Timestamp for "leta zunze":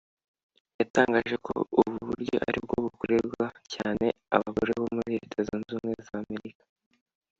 5.23-5.69